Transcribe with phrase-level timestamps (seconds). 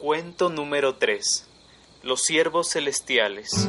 [0.00, 1.46] Cuento número 3.
[2.04, 3.68] Los siervos celestiales.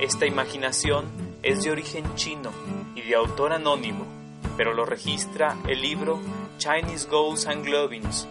[0.00, 1.10] Esta imaginación
[1.42, 2.50] es de origen chino
[2.96, 4.06] y de autor anónimo,
[4.56, 6.20] pero lo registra el libro
[6.56, 8.26] Chinese Goals and Globins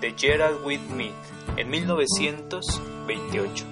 [0.00, 1.12] de Gerald Whitmith
[1.58, 3.66] en 1928.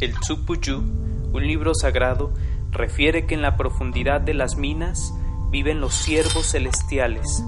[0.00, 2.32] El Tsupuyu, un libro sagrado,
[2.70, 5.12] refiere que en la profundidad de las minas
[5.50, 7.42] viven los siervos celestiales.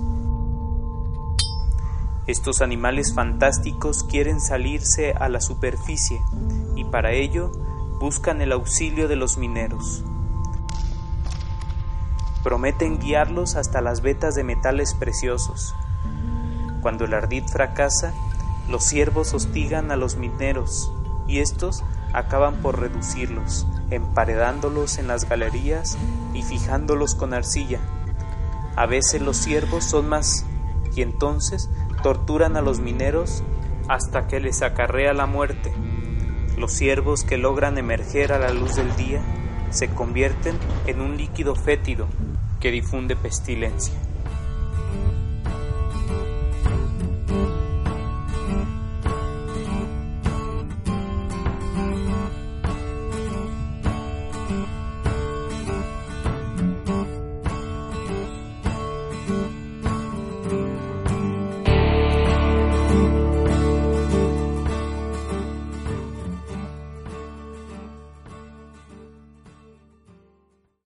[2.27, 6.21] Estos animales fantásticos quieren salirse a la superficie
[6.75, 7.53] y para ello
[8.01, 10.03] buscan el auxilio de los mineros.
[12.43, 15.73] Prometen guiarlos hasta las vetas de metales preciosos.
[16.83, 18.13] Cuando el ardid fracasa,
[18.69, 20.91] los siervos hostigan a los mineros
[21.31, 25.97] y estos acaban por reducirlos, emparedándolos en las galerías
[26.35, 27.79] y fijándolos con arcilla.
[28.75, 30.45] A veces los siervos son más
[30.97, 31.71] y entonces
[32.03, 33.45] torturan a los mineros
[33.89, 35.73] hasta que les acarrea la muerte.
[36.59, 39.23] Los siervos que logran emerger a la luz del día
[39.71, 42.09] se convierten en un líquido fétido
[42.59, 43.95] que difunde pestilencia.